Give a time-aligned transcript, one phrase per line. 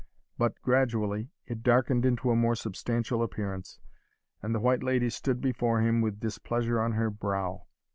[0.35, 3.79] But, gradually, it darkened into a more substantial appearance,
[4.41, 7.67] and the White Lady stood before him with displeasure on her brow.